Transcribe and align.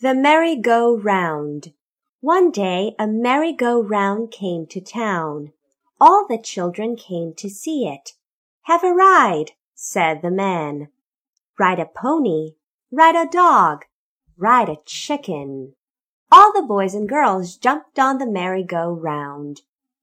The 0.00 0.14
Merry-Go-Round 0.14 1.72
One 2.20 2.52
day 2.52 2.94
a 3.00 3.08
merry-go-round 3.08 4.30
came 4.30 4.64
to 4.68 4.80
town. 4.80 5.52
All 6.00 6.24
the 6.24 6.38
children 6.38 6.94
came 6.94 7.34
to 7.34 7.50
see 7.50 7.88
it. 7.88 8.12
"Have 8.66 8.84
a 8.84 8.94
ride," 8.94 9.54
said 9.74 10.22
the 10.22 10.30
man. 10.30 10.90
"Ride 11.58 11.80
a 11.80 11.86
pony, 11.86 12.54
ride 12.92 13.16
a 13.16 13.28
dog, 13.28 13.86
ride 14.36 14.68
a 14.68 14.76
chicken." 14.84 15.74
All 16.30 16.52
the 16.52 16.62
boys 16.62 16.94
and 16.94 17.08
girls 17.08 17.56
jumped 17.56 17.98
on 17.98 18.18
the 18.18 18.26
merry-go-round. 18.30 19.62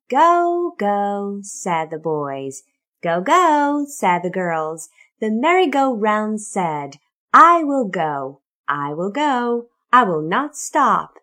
"Go, 0.10 0.76
go," 0.78 1.40
said 1.42 1.90
the 1.90 2.00
boys. 2.00 2.64
"Go, 3.02 3.22
go," 3.22 3.86
said 3.88 4.24
the 4.24 4.30
girls. 4.30 4.90
The 5.22 5.32
merry-go-round 5.32 6.42
said, 6.42 6.98
"I 7.34 7.64
will 7.64 7.86
go, 7.86 8.42
I 8.68 8.94
will 8.94 9.10
go. 9.10 9.70
I 9.98 10.04
will 10.04 10.22
not 10.22 10.58
stop." 10.58 11.20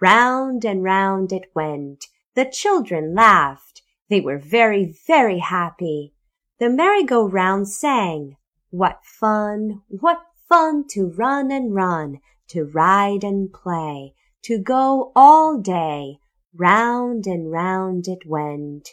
Round 0.00 0.64
and 0.64 0.82
round 0.82 1.32
it 1.32 1.54
went. 1.54 2.06
The 2.34 2.44
children 2.44 3.14
laughed. 3.14 3.82
They 4.08 4.20
were 4.20 4.36
very, 4.36 4.84
very 5.06 5.38
happy. 5.38 6.12
The 6.58 6.68
merry-go-round 6.68 7.68
sang, 7.68 8.36
"What 8.70 9.04
fun, 9.04 9.82
what 9.86 10.22
fun 10.48 10.88
to 10.88 11.06
run 11.06 11.52
and 11.52 11.72
run, 11.72 12.18
to 12.48 12.64
ride 12.64 13.22
and 13.22 13.52
play, 13.52 14.16
to 14.42 14.58
go 14.58 15.12
all 15.14 15.58
day." 15.58 16.18
Round 16.52 17.28
and 17.28 17.52
round 17.52 18.08
it 18.08 18.26
went. 18.26 18.88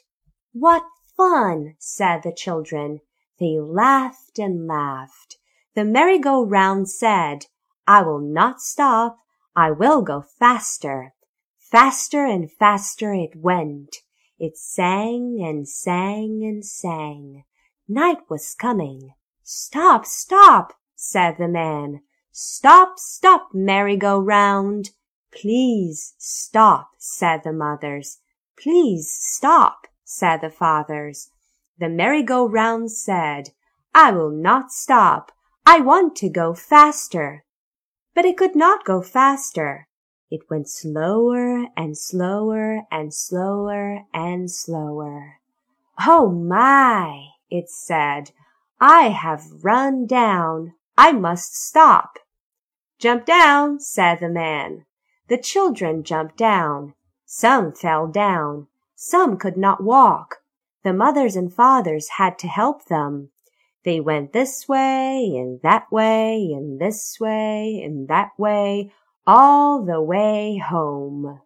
"What 0.51 0.83
fun!" 1.17 1.73
said 1.79 2.21
the 2.21 2.33
children. 2.33 2.99
They 3.39 3.59
laughed 3.59 4.37
and 4.37 4.67
laughed. 4.67 5.39
The 5.73 5.85
merry-go-round 5.85 6.87
said, 6.87 7.47
"I 7.87 8.03
will 8.03 8.19
not 8.19 8.61
stop. 8.61 9.17
I 9.55 9.69
will 9.69 10.01
go 10.01 10.21
faster." 10.21 11.13
Faster 11.59 12.25
and 12.25 12.51
faster 12.51 13.13
it 13.13 13.35
went. 13.35 13.97
It 14.39 14.57
sang 14.57 15.39
and 15.39 15.69
sang 15.69 16.43
and 16.43 16.65
sang. 16.65 17.43
Night 17.87 18.27
was 18.29 18.55
coming. 18.55 19.13
"Stop, 19.43 20.07
stop!" 20.07 20.73
said 20.95 21.37
the 21.37 21.47
man. 21.47 22.01
"Stop, 22.31 22.97
stop, 22.97 23.53
merry-go-round!" 23.53 24.89
"Please 25.31 26.15
stop," 26.17 26.91
said 26.97 27.43
the 27.43 27.53
mothers. 27.53 28.21
"Please 28.57 29.11
stop," 29.11 29.85
said 30.03 30.41
the 30.41 30.49
fathers. 30.49 31.29
The 31.77 31.89
merry-go-round 31.89 32.91
said, 32.91 33.51
"I 33.93 34.11
will 34.11 34.31
not 34.31 34.71
stop. 34.71 35.31
I 35.63 35.79
want 35.79 36.15
to 36.17 36.29
go 36.29 36.55
faster." 36.55 37.45
But 38.15 38.25
it 38.25 38.37
could 38.37 38.55
not 38.55 38.85
go 38.85 39.01
faster. 39.01 39.87
It 40.29 40.49
went 40.49 40.69
slower 40.69 41.67
and 41.75 41.97
slower 41.97 42.83
and 42.91 43.13
slower 43.13 44.05
and 44.13 44.49
slower. 44.49 45.39
"Oh, 46.07 46.29
my!" 46.29 47.29
it 47.49 47.69
said. 47.69 48.31
"I 48.79 49.09
have 49.09 49.63
run 49.63 50.05
down. 50.05 50.73
I 50.97 51.11
must 51.11 51.55
stop." 51.55 52.19
"Jump 52.99 53.25
down," 53.25 53.79
said 53.79 54.19
the 54.19 54.29
man. 54.29 54.85
The 55.27 55.37
children 55.37 56.03
jumped 56.03 56.37
down. 56.37 56.93
Some 57.25 57.73
fell 57.73 58.07
down. 58.07 58.67
Some 58.95 59.37
could 59.37 59.57
not 59.57 59.83
walk. 59.83 60.43
The 60.83 60.93
mothers 60.93 61.35
and 61.35 61.51
fathers 61.51 62.09
had 62.17 62.37
to 62.39 62.47
help 62.47 62.85
them. 62.85 63.31
They 63.83 63.99
went 63.99 64.33
this 64.33 64.67
way 64.67 65.33
and 65.35 65.61
that 65.61 65.91
way 65.91 66.51
and 66.53 66.79
this 66.79 67.19
way 67.19 67.81
and 67.83 68.07
that 68.07 68.31
way 68.37 68.91
all 69.27 69.83
the 69.83 70.01
way 70.01 70.57
home. 70.57 71.39